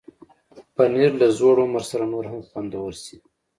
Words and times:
پنېر 0.75 1.11
له 1.21 1.27
زوړ 1.37 1.55
عمر 1.65 1.83
سره 1.91 2.05
نور 2.13 2.25
هم 2.31 2.39
خوندور 2.49 2.93
شي. 3.03 3.17